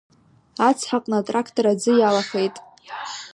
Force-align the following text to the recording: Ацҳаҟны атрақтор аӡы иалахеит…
Ацҳаҟны 0.67 1.15
атрақтор 1.19 1.65
аӡы 1.71 1.91
иалахеит… 1.97 2.55